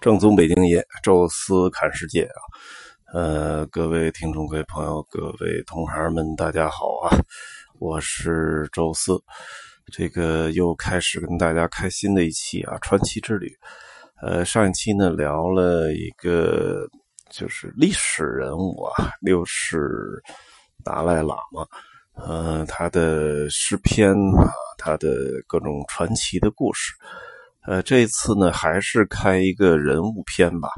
[0.00, 2.40] 正宗北京爷，宙斯看世界啊！
[3.12, 7.12] 呃，各位听众、各位朋友、各位同行们，大家好啊！
[7.78, 9.22] 我是宙斯，
[9.92, 13.54] 这个又开始跟大家开新的一期啊，传奇之旅。
[14.22, 16.88] 呃，上一期呢聊了一个
[17.28, 20.22] 就是历史人物啊，六世
[20.82, 21.66] 达赖喇嘛，
[22.14, 25.10] 呃，他的诗篇啊，他的
[25.46, 26.94] 各种传奇的故事。
[27.66, 30.68] 呃，这次呢还是开一个人物篇吧，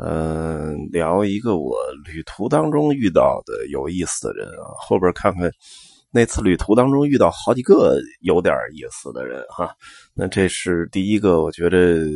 [0.00, 5.50] 嗯，聊一个我旅途当中遇到的有意思的人啊，后边看看
[6.12, 9.74] 那次旅途当中遇到好几个有点意思的人哈。
[10.14, 12.06] 那这是第一个，我觉得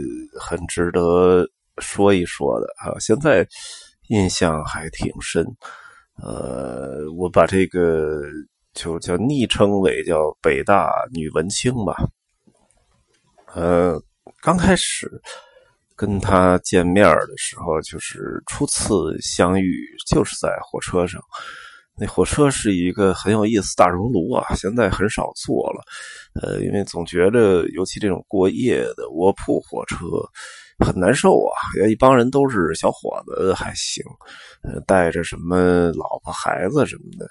[0.41, 1.44] 很值得
[1.78, 2.96] 说一说的哈。
[3.00, 3.44] 现在
[4.10, 5.44] 印象还挺深，
[6.22, 8.22] 呃，我把这个
[8.74, 11.96] 就叫昵称为叫北大女文青吧。
[13.58, 14.00] 呃，
[14.40, 15.10] 刚开始
[15.96, 21.20] 跟他见面的时候，就是初次相遇，就是在火车上。
[22.00, 25.83] 那火车是一个很有意思大熔炉啊，现在很少坐了。
[26.41, 29.96] 呃，因为总觉得，尤其这种过夜的卧铺火车
[30.84, 31.52] 很难受啊。
[31.88, 34.02] 一帮人都是小伙子还行，
[34.86, 37.26] 带着什么老婆孩子什么的，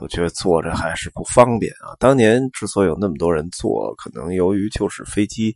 [0.00, 1.96] 我觉得坐着还是不方便啊。
[1.98, 5.54] 当年之所以有那么多人坐，可能由于就是飞机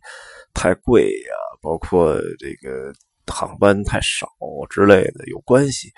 [0.53, 2.93] 太贵呀，包括这个
[3.27, 4.27] 航班太少
[4.69, 5.91] 之类的有关系。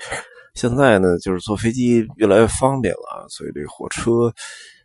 [0.55, 4.33] 现在呢，就是坐飞机越来越方便了，所以这火车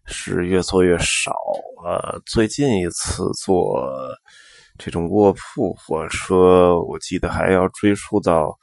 [0.04, 1.32] 是越坐越少
[1.82, 2.18] 啊。
[2.26, 3.82] 最近一次坐
[4.82, 8.58] 这种卧铺火车，我记得还要追溯到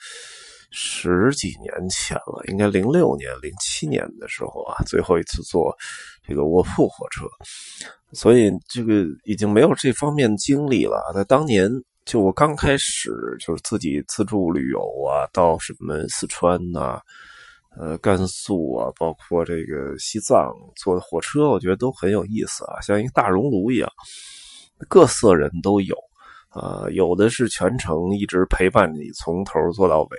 [0.70, 5.73] 十几年前了，应该零六年、零七年的时候啊，最后一次坐
[6.28, 7.25] 这个卧铺火车，
[8.12, 11.12] 所以这个已经没有这方面经历了。
[11.16, 11.72] 在当年。
[12.06, 17.00] 就我刚开始就是自己自助旅游啊，到什么四川呐、
[17.78, 23.88] 呃甘肃啊，包括这个西藏，坐的火车，我觉得都很有意思啊，像一个大熔炉一样，
[24.88, 25.96] 各色人都有
[26.53, 30.17] 呃，有的是全程一直陪伴你从头做到尾，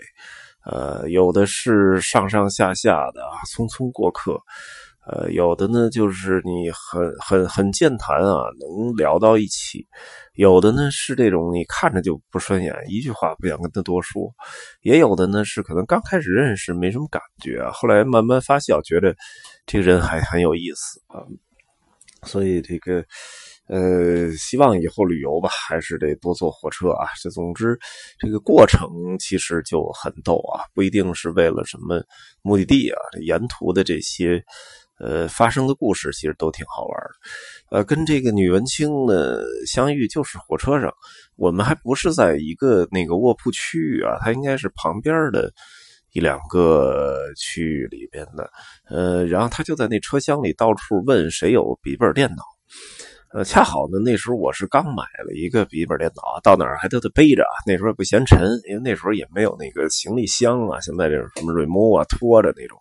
[0.64, 3.22] 呃，有的是上上下下的
[3.54, 4.40] 匆匆过客。
[5.06, 9.80] 呃，有的呢，就是你很很很健谈啊，能聊到一起；
[10.34, 14.30] 有的呢是这种你看着就不顺眼，一句话不想跟他多说；
[14.82, 19.16] 也有的呢是可能刚开始认识没什么感觉，后来慢慢发酵，觉得
[19.66, 21.24] 这个人还很有意思啊。
[22.24, 23.02] 所以这个
[23.70, 27.06] 呃，希望以后旅游吧，还是得多坐火车啊。
[27.22, 27.78] 这总之，
[28.18, 32.02] 这个过程其实就很逗啊，不一定是为了什么
[32.42, 34.42] 目的地啊，沿途的这些。
[35.02, 37.78] 呃，发生的故事其实都挺好玩的。
[37.78, 40.92] 呃，跟这个女文青呢相遇就是火车上，
[41.36, 45.50] 我们还不是在一个那个卧铺区域啊，它应该是旁边的
[46.12, 48.50] 一两个区域里边的。
[48.90, 52.42] 呃，然后他就在那车厢里到处问谁有笔记本电脑。
[53.32, 57.44] 呃，恰好呢，那时候我是刚买了一个笔记本电脑，到哪儿还都得背着。
[57.64, 62.76] 那时候也不嫌沉，因为那时候也没有那个行李箱啊，现在这种什么 remove 啊，拖着那种。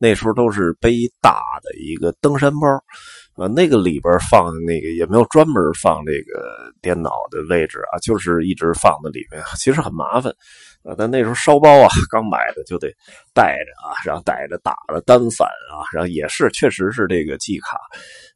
[0.00, 2.66] 那时候都是背大的一个登山包，
[3.36, 10.34] 啊，那个里边放那个也没有专门放这个电脑的位置啊，就是一直放在里面，其实很麻烦。
[10.84, 12.88] 啊，但那时候烧包啊，刚买的就得
[13.32, 17.78] 带着啊，然后带着打了单反啊，然后也是，确实是这个记卡，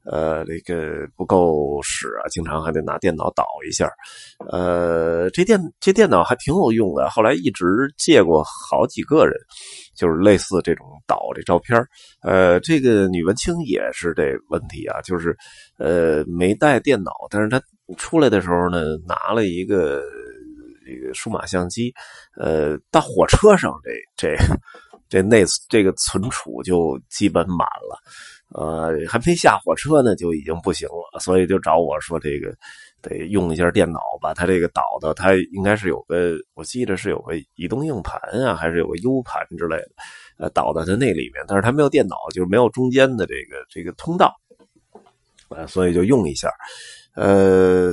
[0.05, 3.91] 呃，这个不够使啊，经常还得拿电脑导一下。
[4.49, 7.65] 呃，这电这电脑还挺有用的，后来一直
[7.99, 9.35] 借过好几个人，
[9.97, 11.85] 就是类似这种导这照片。
[12.23, 15.37] 呃，这个女文青也是这问题啊，就是
[15.79, 17.61] 呃没带电脑，但是她
[17.97, 20.01] 出来的时候呢，拿了一个。
[20.87, 21.93] 这个数码相机，
[22.37, 24.37] 呃，到火车上这这
[25.09, 27.99] 这内这个存储就基本满了，
[28.55, 32.55] 呃，还没下火车呢就已经不行了，所以就找我说这个
[33.03, 39.91] 得用一下电脑把它这个导到，它应该是有个我记得是有个移动硬盘啊，还是有个 U 盘之类的，
[40.39, 44.35] 呃，导到它那里面，但是它没有电脑，就是没有中间的这个这个通道，
[45.51, 46.51] 呃，所以就用一下。
[47.17, 47.93] 呃，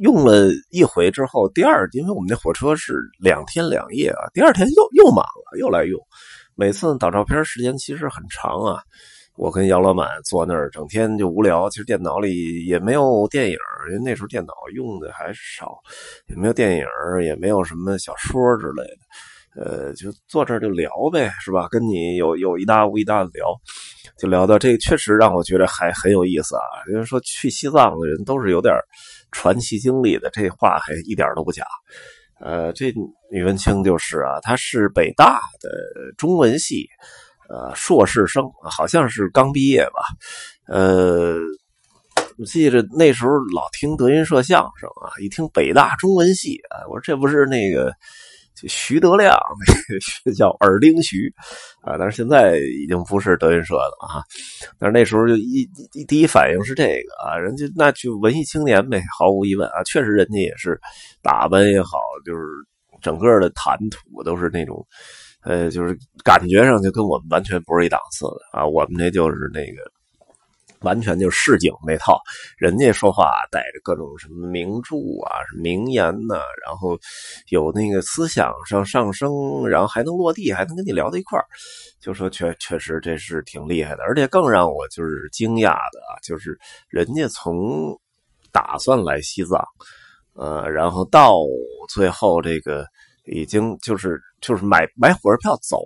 [0.00, 6.00] 用了一回之后，第二，因为我们那火车是两天两夜啊，第二天又又满了，又来用。
[6.54, 8.80] 每次导照片时间其实很长啊。
[9.36, 11.70] 我跟杨老板坐那儿，整天就无聊。
[11.70, 13.56] 其实电脑里也没有电影，
[13.88, 15.78] 因为那时候电脑用的还少，
[16.26, 16.84] 也没有电影，
[17.22, 18.98] 也没有什么小说之类的。
[19.56, 21.66] 呃，就坐这儿就聊呗，是吧？
[21.68, 23.46] 跟你有有一搭无一搭的聊，
[24.16, 26.62] 就聊到这个，确实让我觉得还很有意思啊。
[26.88, 28.72] 因为说去西藏的人都是有点
[29.32, 31.64] 传奇经历的，这话还一点都不假。
[32.38, 32.94] 呃，这
[33.28, 35.68] 吕文清就是啊，他是北大的
[36.16, 36.86] 中文系，
[37.48, 40.00] 呃，硕士生，好像是刚毕业吧。
[40.68, 41.34] 呃，
[42.38, 47.92] 我记着那时候老听德云社相声啊，一听北大中文系啊，我说这不是那个。
[48.68, 49.34] 徐德亮
[50.24, 51.32] 那个叫耳钉徐
[51.82, 54.22] 啊，但是现在已经不是德云社了啊。
[54.78, 55.68] 但是那时候就一
[56.06, 60.80] 第一反应是这个啊，人家那就文艺青年呗，毫无疑问啊，确实人家也是
[61.22, 62.40] 打扮也好，就是
[63.00, 64.86] 整个的谈吐都是那种，
[65.42, 68.66] 呃，就是感觉上就跟我们完全不是一档次的啊。
[68.66, 69.99] 我们那就是那个。
[70.82, 72.20] 完全就是市井那套，
[72.56, 74.96] 人家说话带着各种什么名著
[75.26, 76.36] 啊、名言呐，
[76.66, 76.98] 然后
[77.48, 81.44] 有那个思想上上升，然后还能落地，还能跟你聊到一块儿，
[82.00, 84.02] 就说确确实这是挺厉害的。
[84.02, 87.98] 而且更让我就是惊讶的啊，就是人家从
[88.52, 89.62] 打算来西藏，
[90.34, 91.36] 呃，然后到
[91.88, 92.86] 最后这个
[93.26, 95.78] 已经就是就是买买火车票走。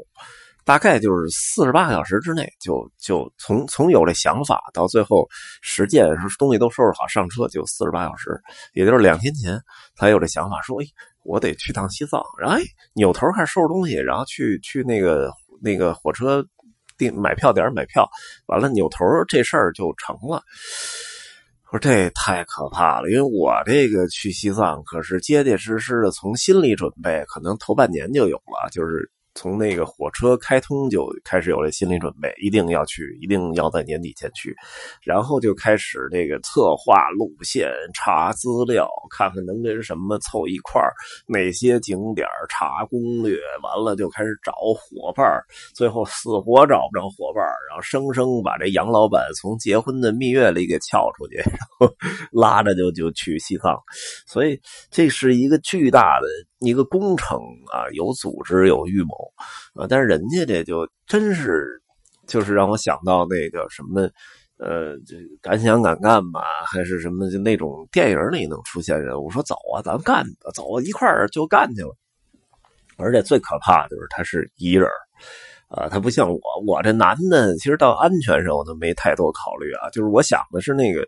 [0.64, 5.28] 大概就是四十八个小时之内，就就从从有这想法到最后
[5.60, 8.30] 实践，说东西都收拾好上车，就四十八小时，
[8.72, 9.60] 也就是两天前
[9.94, 10.86] 才有这想法，说哎，
[11.22, 12.62] 我得去趟西藏，然后哎，
[12.94, 15.30] 扭头开始收拾东西，然后去去那个
[15.60, 16.42] 那个火车
[16.96, 18.08] 订买票点买票，
[18.46, 20.42] 完了扭头这事儿就成了。
[21.70, 29.10] 我说这太可怕了，因为我这个去西藏可是结结实实的从心理准备，可能头半年就有了，就是。
[29.34, 34.54] 从那个火车开通就开始有了心理准备，一定要去，一定要在年底前去，
[35.02, 40.92] 然后就开始这个策划路线、查资料，看看能跟什么凑一块儿，
[41.26, 45.26] 哪些景点查攻略，完了就开始找伙伴
[45.74, 51.92] 最后死活找不着伙伴然后生生把这杨老板从结婚的蜜月里给撬出去，然后
[52.30, 53.76] 拉着就就去西藏，
[54.26, 54.60] 所以
[54.90, 56.26] 这是一个巨大的。
[56.64, 57.38] 一个工程
[57.72, 59.14] 啊，有组织有预谋
[59.74, 61.80] 啊，但是人家这就真是，
[62.26, 64.02] 就是让我想到那个什么，
[64.58, 70.24] 呃，这敢想敢干吧，还是什么就那种电影里能出现人物，说走啊，咱干，
[70.54, 71.94] 走啊一块儿就干去了。
[72.96, 74.88] 而且最可怕的就是他是一人
[75.68, 81.06] 啊，他不像我，我这男的，其实到安全上我都没太多考虑啊，就是我想的是那个。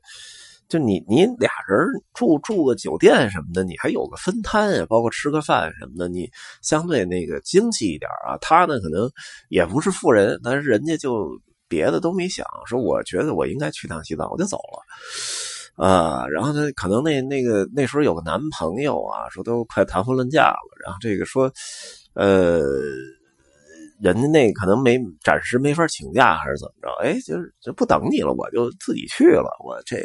[0.68, 6.28] 就你你俩人住住个酒店什么的，你还有个分摊啊，包括吃个饭什么的，你
[6.62, 8.36] 相对那个经济一点啊。
[8.40, 9.10] 他呢可能
[9.48, 11.28] 也不是富人，但是人家就
[11.68, 14.58] 别的都没想，说我觉得我应该去趟西藏，我就走
[15.76, 16.26] 了啊。
[16.28, 21.52] 然后他可能那那个那时候有个男朋友啊，说都快谈婚论嫁了，然后这个说
[22.14, 22.62] 呃。
[24.00, 26.88] 人家那可能没暂时没法请假，还是怎么着？
[27.02, 29.48] 哎，就是就不等你了，我就自己去了。
[29.64, 29.96] 我这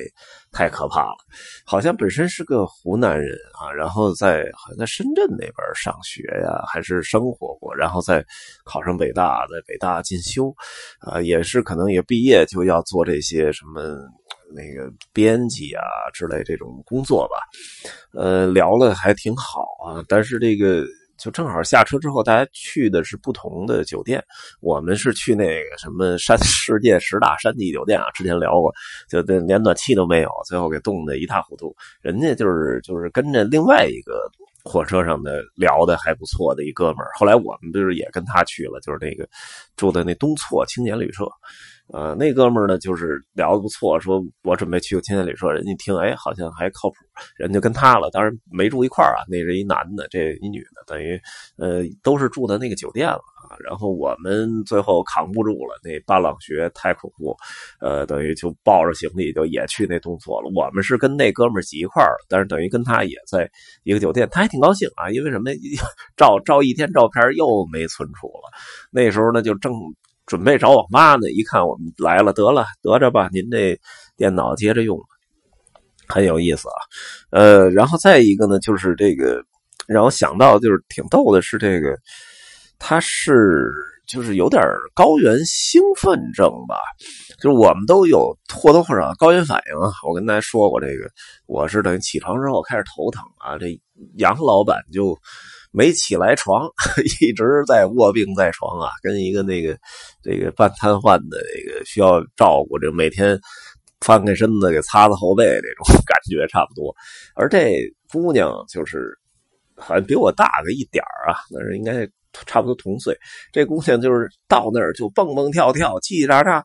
[0.52, 1.18] 太可怕了，
[1.66, 8.24] 好像本身是个湖南人啊，然后在好像在深圳那边上学呀，还是生活过，然后再
[8.64, 10.54] 考上北大，在北大进修，
[11.00, 13.82] 啊，也是可能也毕业就要做这些什么
[14.56, 15.84] 那个编辑啊
[16.14, 17.36] 之类这种工作吧。
[18.14, 20.86] 呃，聊了还挺好啊，但是这个。
[21.22, 24.24] 就正好下车之后，大家去的是不同的酒店。
[24.60, 28.74] 我们是去那个什么山 世界十大山地酒店啊，之前聊过，
[29.08, 31.76] 就连暖气都没有，最后给冻得一塌糊涂。
[32.02, 34.28] 人家就是就是跟着另外一个
[34.64, 39.30] 火车上的聊的还不错的一哥们儿，后来我们不是也跟他去了，就是那个
[39.76, 41.26] 住的那东错青年旅社。
[41.94, 46.96] 呃，那哥们儿呢，就是聊的不错，说我准备去个青年旅社，人家听，哎，好像还靠谱，
[47.36, 48.10] 人就跟他了。
[48.12, 51.20] 当然没住一块儿啊，那是一男的，这一女的，等于
[51.58, 53.58] 呃都是住的那个酒店了啊。
[53.60, 57.36] 然后我们最后扛不住了，那巴朗穴太恐怖，
[57.82, 60.50] 呃，等于就抱着行李就也去那动作了。
[60.56, 63.52] 我们是跟那哥们儿挤一块儿，但是等于跟他也在
[63.84, 65.52] 一个酒店，他还挺高兴啊，因为什么？
[66.16, 68.50] 照照一天照片又没存储了。
[68.92, 69.74] 那时候呢，就正。
[70.32, 73.78] 准备找我妈呢，一看我们来了，得了，得着吧，您这
[74.16, 74.98] 电脑接着用，
[76.08, 76.80] 很有意思啊。
[77.32, 79.44] 呃，然后再一个呢，就是这个
[79.90, 81.98] 让我想到，就是挺逗的是这个，
[82.80, 83.70] 他是
[84.08, 84.64] 就是有点
[84.96, 86.78] 高原兴奋症吧，
[87.42, 89.92] 就是我们都有或多或少高原反应啊。
[90.08, 91.12] 我跟大家说过，这个
[91.46, 93.78] 我是等于起床之后开始头疼啊，这
[94.16, 95.20] 杨老板就。
[95.72, 96.70] 没起来床，
[97.22, 99.78] 一直在卧病在床啊，跟一个那个
[100.22, 103.40] 这个半瘫痪的这个需要照顾，这每天
[104.02, 106.94] 翻开身子给擦擦后背这种 感觉差不多。
[107.36, 107.74] 而这
[108.12, 109.18] 姑娘就是
[109.78, 112.08] 好像比我大个一点啊，那是应该
[112.46, 113.18] 差不多同岁。
[113.52, 116.62] 这姑娘就是到那儿就蹦蹦跳跳、叽叽喳喳，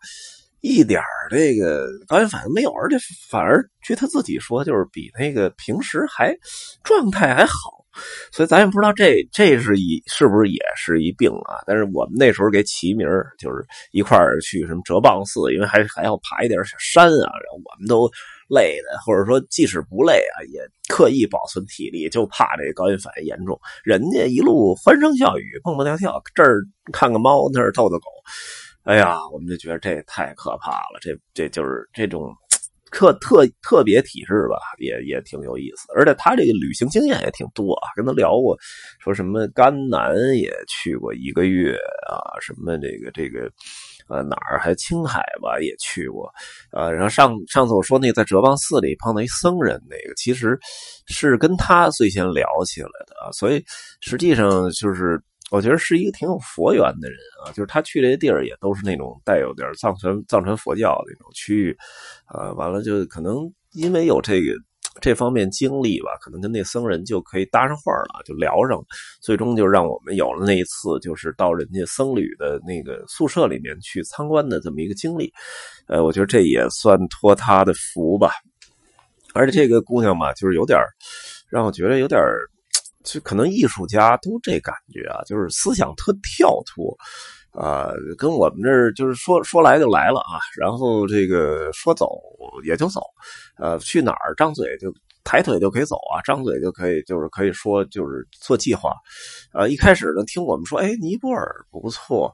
[0.60, 2.96] 一点这个高原反应没有，而且
[3.28, 6.36] 反而据她自己说，就是比那个平时还
[6.82, 7.75] 状态还好。
[8.32, 11.62] 所以咱也不知道这这是一是不是也是一病啊？
[11.66, 13.06] 但是我们那时候给起名
[13.38, 18.08] 就是一块儿去什么哲蚌寺，因为还还要爬一点山啊，然后我们都
[18.48, 23.58] 累的，或者说即使不累啊，也刻意保存体力，就怕这高原反应严重。
[23.84, 26.62] 人家一路欢声笑语，蹦蹦跳跳，这儿
[26.92, 28.04] 看个猫，那儿逗逗狗，
[28.84, 32.32] 哎呀，我们就觉得这太可怕了，这这就是这种。
[32.96, 37.88] 特特特别体质吧，也也挺有意思，而且他这个旅行经验也挺多啊。
[37.94, 38.56] 跟他聊过，
[38.98, 41.76] 说什么甘南也去过一个月
[42.08, 43.50] 啊，什么这个这个，
[44.08, 46.32] 呃哪儿还青海吧也去过，
[46.72, 50.58] 呃，然后上上次我说那在哲蚌寺里碰到一僧人，那个其实
[51.06, 53.62] 是跟他最先聊起来的啊，所以
[54.00, 55.22] 实际上就是。
[55.52, 61.76] 我觉得是一个挺有佛缘的人啊，就是他去这些地儿也都是那种带有点藏传藏传佛教的那种区域，
[62.24, 64.52] 啊，完了就可能因为有这个
[65.00, 68.84] 这方面经历吧，可能跟那僧人就可以搭上话了，就聊上，
[69.20, 75.32] 最终就让我们有了那一次就是到人家僧侣的那个宿舍里面去参观的这么一个经历，
[75.86, 78.32] 呃，我觉得这也算托他的福吧，
[79.32, 80.76] 而且这个姑娘嘛，就是有点
[81.48, 82.20] 让我觉得有点。
[83.06, 86.92] 就可能艺术家都这感觉啊，就是思想特跳脱，
[87.52, 92.20] 啊，跟我们这就是说说来就来了啊，然后这个说走
[92.64, 93.00] 也就走，
[93.58, 94.92] 呃，去哪儿张嘴就
[95.26, 98.94] 抬腿就可以走啊，张嘴就可以就是可以说就是做计划，
[99.52, 102.32] 呃，一开始呢听我们说，哎，尼泊尔不错。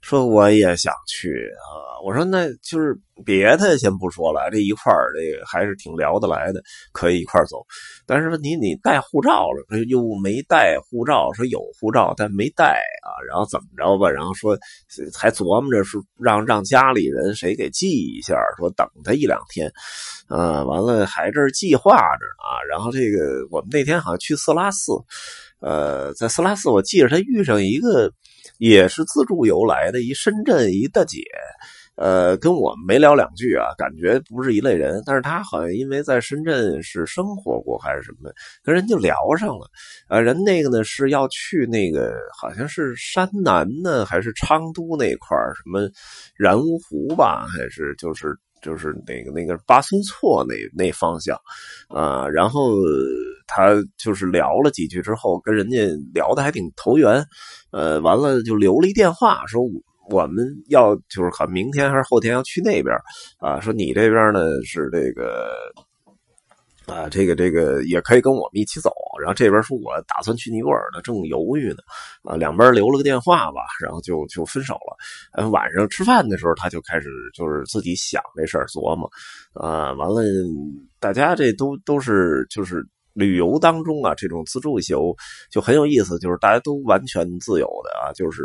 [0.00, 2.02] 说我也想去啊！
[2.04, 2.92] 我说那就是
[3.24, 6.60] 别的先不说了，这一块儿这个还是挺聊得来的，
[6.90, 7.64] 可以一块儿走。
[8.04, 14.10] 但是问题你带护照了，又没带护照，说有护照但没带啊，然后怎么着吧？
[14.10, 14.58] 然后说
[15.16, 19.70] 还琢磨着是让让家里人谁给寄一下，说等他一两天，
[20.26, 21.92] 啊，完了还这计划
[22.38, 22.62] 啊。
[22.68, 24.92] 然后这个我们那天好像去色拉寺，
[25.60, 28.12] 呃，在色拉寺我记着他遇上一个。
[28.58, 31.20] 也是自助游来的一深圳一大姐，
[31.96, 35.02] 呃，跟我们没聊两句啊，感觉不是一类人。
[35.04, 38.30] 但是她好像因为在深圳是生活过还是什么，
[38.62, 39.68] 跟人就聊上了。
[40.08, 45.88] 呃，人那个呢是要去那个好像是山南呢，还是昌都那块什么
[46.36, 51.36] 然乌湖吧，还是就是就是那个那个巴松措那那方向
[51.88, 52.76] 啊，然后。
[53.54, 55.76] 他就是聊了几句之后，跟人家
[56.14, 57.22] 聊的还挺投缘，
[57.70, 59.60] 呃，完了就留了一电话，说
[60.08, 62.96] 我们要就是看明天还是后天要去那边
[63.40, 65.52] 啊，说你这边呢是这个
[66.92, 71.78] 啊，这个这个也可以跟我们一起走，然后这边说我打算去尼泊尔呢，正犹豫呢，
[72.22, 74.96] 啊，两边留了个电话吧，然后就就分手了。
[75.32, 79.10] 嗯，晚上吃饭的时候，他就开始就是自己想这事儿琢磨，
[79.54, 80.22] 啊，完了
[81.00, 82.86] 大家这都都是就是。
[83.14, 85.14] 旅游当中啊，这种自助游
[85.50, 88.42] 就很有意思，就是大家都完全自由的啊，就是。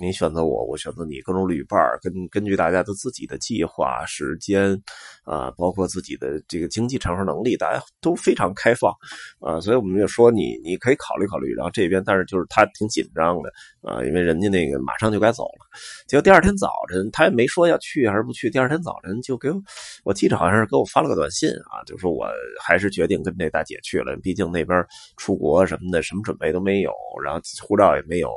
[0.00, 4.80] 你选择我，我选择你，各种旅伴根根据大家的自己的计划、时间，
[5.24, 8.94] 啊，包括自己的这个经济承受能力，大家都非常开放，
[9.40, 11.52] 啊，所以我们就说你你可以考虑考虑。
[11.52, 13.50] 然后这边，但是就是他挺紧张的，
[13.82, 15.66] 啊，因为人家那个马上就该走了。
[16.06, 18.48] 结果第二天早晨，他也没说要去还是不去。
[18.48, 19.60] 第二天早晨就给我，
[20.04, 22.24] 我记着好像是给我发了个短信啊，就说我
[22.64, 24.80] 还是决定跟这大姐去了，毕竟那边
[25.16, 26.92] 出国什么的，什么准备都没有，
[27.24, 28.30] 然后护照也没有，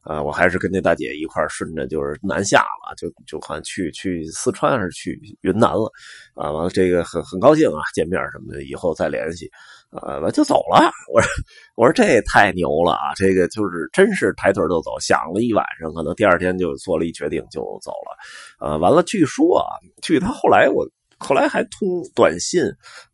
[0.00, 0.95] 啊，我还是跟那大。
[0.96, 5.92] 姐一块顺着就是南下了，就就好像去去四川还是去云南了，
[6.34, 9.48] 啊，完了这个很很高兴啊，见面什么的，以后再联系，
[9.90, 10.90] 啊，完就走了。
[11.12, 11.28] 我说
[11.76, 19.68] 我说这也太牛了啊，这个就是真是抬腿就走，想了一晚上，可能第二天就做了一决定就走了，啊，完了据说啊，
[20.02, 20.88] 据他后来我
[21.18, 22.62] 后来还通短信，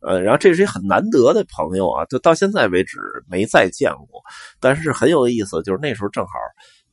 [0.01, 2.99] 呃，然后这是一很难得的朋友啊，就到现在为止
[3.29, 4.21] 没再见过，
[4.59, 6.31] 但是很有意思，就是那时候正好。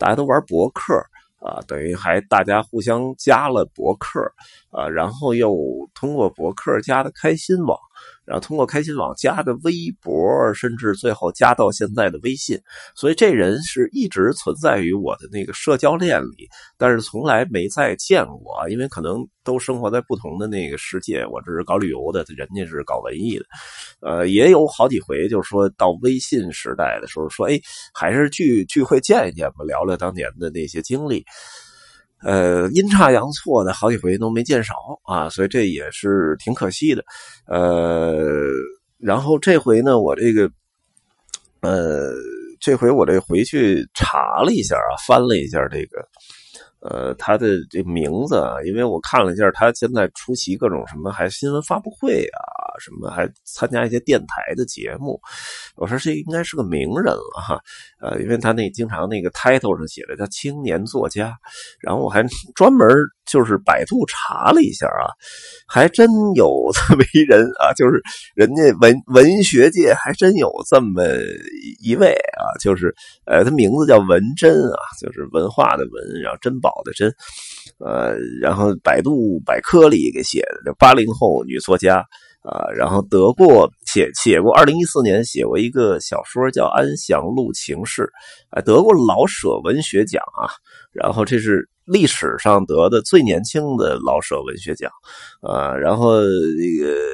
[0.00, 0.94] 大家都玩博客
[1.40, 4.20] 啊，等于还大家互相加了博客。
[4.70, 5.54] 啊，然后又
[5.94, 7.76] 通过博客加的开心网。
[8.24, 12.56] 然后通过开心网加的微博，甚至最后加到现在的微信，
[12.94, 16.48] 所以这人是一直存在于我的那个社交链里，
[16.78, 21.26] 但是从来没再见过，因为可能都生活在不同的那个世界。
[21.26, 23.44] 我这是搞旅游的，人家是搞文艺的，
[24.00, 27.60] 呃，也有好几回，就是说到微信时代的时候，说哎，
[27.92, 31.24] 还是聚聚会见一见吧，聊聊当年的那些经历。
[32.22, 34.74] 呃，阴差阳错的好几回都没见着
[35.04, 37.02] 啊，所以这也是挺可惜的。
[37.46, 38.14] 呃，
[38.98, 40.50] 然后这回呢，我这个，
[41.60, 42.12] 呃，
[42.60, 46.06] 这回我这回去查了一下啊，翻了一下这个，
[46.80, 52.42] 呃，他的这名字啊，因为我看了一下，他现在出席各种什么还新闻发布会啊
[52.80, 55.20] 什么还参加一些电台的节目。
[55.76, 57.60] 我说这应该是个名人了哈，
[58.00, 61.36] 呃，因为他那经常那个 title 上写的叫青年作家，
[61.80, 62.88] 然后我还专门
[63.24, 65.12] 就是百度查了一下啊，
[65.68, 68.02] 还真有这么一人啊，就是
[68.34, 71.04] 人家文文学界还真有这么
[71.82, 72.94] 一位啊，就是
[73.26, 77.14] 呃，他名字叫文珍啊，就是文化的文，然后珍宝的珍，
[77.78, 82.04] 呃，然后百度百科里给写的，八零后女作家。
[82.42, 88.02] 啊，然后得过写写过，二零一四年写过一个小说叫《安详路情事》，
[88.56, 90.48] 啊，得过老舍文学奖啊，
[90.92, 94.90] 然后这是历史上得的最年轻的老舍文学奖，
[95.42, 97.09] 啊，然后这个。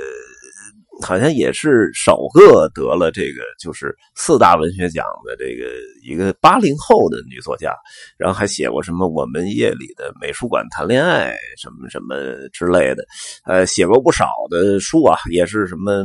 [1.03, 5.71] 好像也是首个得了这个就是四大文学奖的这个
[6.03, 7.75] 一个八零后的女作家，
[8.17, 12.17] 然后还写过什么《我们夜里的美术馆谈恋爱》什么什么
[12.53, 13.05] 之类的，
[13.45, 16.05] 呃，写过不少的书啊，也是什么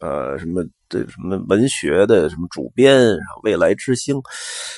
[0.00, 0.64] 呃什么。
[0.92, 4.20] 这什么文学的什么主编，未来之星，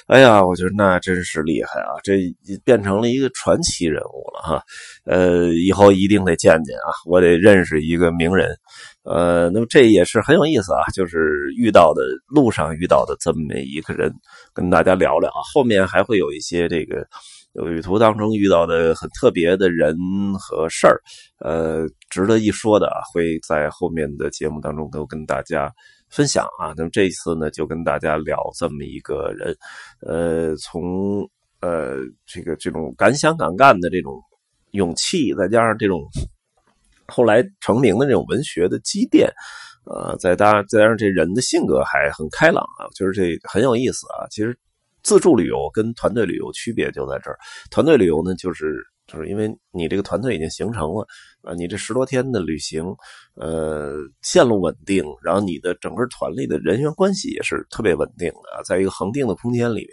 [0.06, 1.98] 哎呀，我觉得那真是厉害啊！
[2.04, 4.62] 这变成了一个传奇人物了哈。
[5.06, 8.56] 呃，以后一定得见见啊，我得认识一个名人。
[9.04, 14.12] 呃，那么这也是很有意思啊，就是遇到的路上遇到的这么一个人，
[14.52, 15.40] 跟大家聊聊啊。
[15.52, 17.06] 后面还会有一些这个。
[17.54, 19.96] 旅途当中遇到的很特别的人
[20.40, 21.00] 和事儿，
[21.38, 25.72] 呃，值得一说的啊，会在后面的节目当中都跟大家
[26.10, 26.74] 分享啊。
[26.76, 29.56] 那么这一次呢，就跟大家聊这么一个人，
[30.00, 31.20] 呃，从
[31.60, 34.20] 呃这个这种敢想敢干的这种
[34.72, 36.02] 勇气，再加上这种
[37.08, 39.30] 后来成名的这种文学的积淀，
[39.86, 44.26] 呃，再加再加上这人的性格还很开朗啊，就是这很有意思啊。
[44.30, 44.58] 其实。
[45.06, 47.36] 自助旅游跟团队旅游区别就在这儿，
[47.70, 51.06] 团队旅游呢，就是就是因为你这个团队已经形成了，
[51.42, 52.82] 啊，你这十多天的旅行，
[53.34, 59.90] 呃，线路稳定，然后你的整个团里的人员关系也是特别稳定的，在一个恒定的空间里面，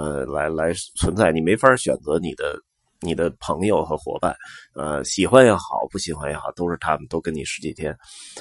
[0.00, 2.56] 呃，来来存在，你没法选择你的。
[3.00, 4.34] 你的朋友和伙伴，
[4.74, 7.92] 呃，喜欢也好，不喜欢也好，都是他们都跟你十几天，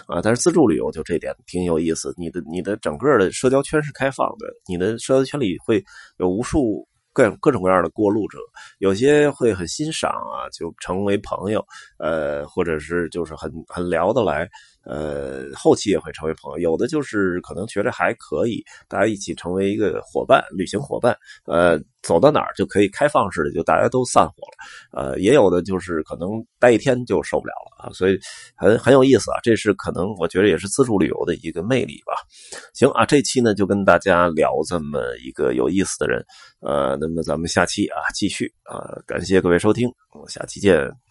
[0.07, 5.83] 啊，但是自助旅游就这点挺有意思，你的你的整个的社交圈是开放的，你的社交圈里会
[6.17, 8.37] 有无数各各种各样的过路者，
[8.79, 11.65] 有些会很欣赏啊，就成为朋友，
[11.97, 14.49] 呃，或者是就是很很聊得来。
[14.85, 21.17] 呃，后期也会成为朋友，有的就是可能觉得还可以，大家一起成为一个伙伴，旅行伙伴。
[21.45, 25.01] 呃，走到哪儿就可以开放式的，就大家都散伙了。
[25.01, 28.19] 呃，也有的就是可能待一天就受不了了啊，所以
[28.55, 29.39] 很很有意思啊。
[29.41, 32.13] 这是可能我觉得也是自助旅游的一个魅力吧。
[32.73, 36.23] 行啊，这期呢就跟大家聊这么一个有意思的人。
[36.61, 41.04] 呃，那么咱们下期啊继续啊，感谢各位收听，我们下期见。